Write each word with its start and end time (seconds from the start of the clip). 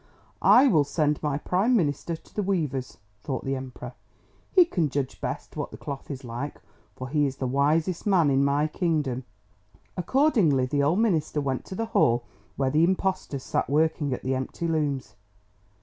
"I 0.41 0.65
will 0.65 0.83
send 0.83 1.21
my 1.21 1.37
prime 1.37 1.75
minister 1.75 2.15
to 2.15 2.33
the 2.33 2.41
weavers," 2.41 2.97
thought 3.21 3.45
the 3.45 3.55
Emperor. 3.55 3.93
"He 4.51 4.65
can 4.65 4.89
judge 4.89 5.21
best 5.21 5.55
what 5.55 5.69
the 5.69 5.77
cloth 5.77 6.09
is 6.09 6.23
like, 6.23 6.59
for 6.95 7.07
he 7.07 7.27
is 7.27 7.35
the 7.35 7.45
wisest 7.45 8.07
man 8.07 8.31
in 8.31 8.43
my 8.43 8.65
kingdom." 8.65 9.25
Accordingly 9.95 10.65
the 10.65 10.81
old 10.81 10.97
minister 10.97 11.39
went 11.39 11.65
to 11.65 11.75
the 11.75 11.85
hall 11.93 12.23
where 12.57 12.71
the 12.71 12.83
impostors 12.83 13.43
sat 13.43 13.69
working 13.69 14.11
at 14.11 14.23
the 14.23 14.33
empty 14.33 14.67
looms. 14.67 15.13